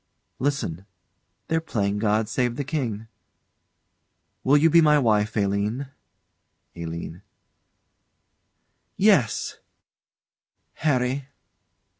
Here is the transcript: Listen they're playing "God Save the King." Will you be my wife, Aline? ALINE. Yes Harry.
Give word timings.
Listen 0.39 0.87
they're 1.47 1.61
playing 1.61 1.99
"God 1.99 2.27
Save 2.27 2.55
the 2.55 2.63
King." 2.63 3.05
Will 4.43 4.57
you 4.57 4.67
be 4.67 4.81
my 4.81 4.97
wife, 4.97 5.37
Aline? 5.37 5.89
ALINE. 6.75 7.21
Yes 8.97 9.59
Harry. 10.73 11.27